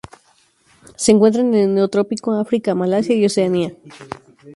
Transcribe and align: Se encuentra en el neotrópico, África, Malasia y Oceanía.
Se 0.95 1.11
encuentra 1.11 1.43
en 1.43 1.53
el 1.53 1.75
neotrópico, 1.75 2.31
África, 2.33 2.73
Malasia 2.73 3.13
y 3.15 3.23
Oceanía. 3.23 3.75